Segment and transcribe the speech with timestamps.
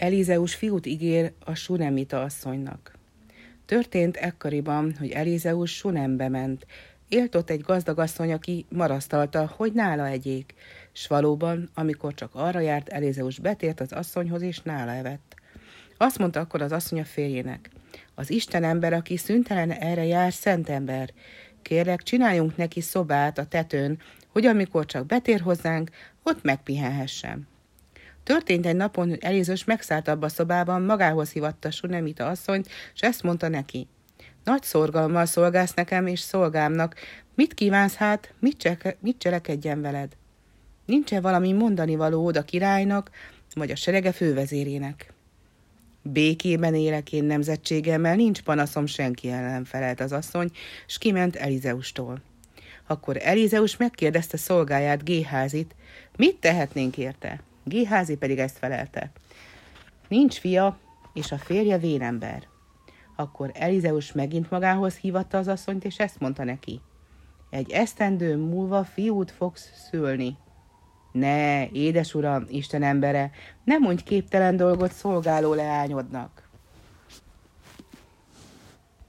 [0.00, 2.94] Elizeus fiút ígér a Sunemita asszonynak.
[3.66, 6.66] Történt ekkoriban, hogy Elizeus Sunembe ment.
[7.08, 10.54] Élt ott egy gazdag asszony, aki marasztalta, hogy nála egyék.
[10.92, 15.34] S valóban, amikor csak arra járt, Elizeus betért az asszonyhoz, és nála evett.
[15.96, 17.70] Azt mondta akkor az asszony a férjének.
[18.14, 21.12] Az Isten ember, aki szüntelen erre jár, szent ember.
[21.62, 23.98] Kérlek, csináljunk neki szobát a tetőn,
[24.28, 25.90] hogy amikor csak betér hozzánk,
[26.22, 27.49] ott megpihenhessen.
[28.30, 33.22] Történt egy napon, hogy Elizus megszállt abba a szobában, magához hívatta Sunemita asszonyt, és ezt
[33.22, 33.86] mondta neki.
[34.44, 36.94] Nagy szorgalommal szolgálsz nekem és szolgámnak.
[37.34, 40.12] Mit kívánsz hát, mit, cseke, mit cselekedjen veled?
[40.86, 43.10] Nincs-e valami mondani való a királynak,
[43.54, 45.12] vagy a serege fővezérének?
[46.02, 50.50] Békében élek én nemzetségemmel, nincs panaszom senki ellen, felelt az asszony,
[50.86, 52.22] s kiment Elizeustól.
[52.86, 55.74] Akkor Elizeus megkérdezte szolgáját, Géházit,
[56.16, 57.40] mit tehetnénk érte?
[57.70, 59.10] Géházi pedig ezt felelte.
[60.08, 60.78] Nincs fia,
[61.12, 62.42] és a férje vénember.
[63.16, 66.80] Akkor Elizeus megint magához hívatta az asszonyt, és ezt mondta neki.
[67.50, 70.36] Egy esztendő múlva fiút fogsz szülni.
[71.12, 73.30] Ne, édes uram, Isten embere,
[73.64, 76.49] nem mondj képtelen dolgot szolgáló leányodnak.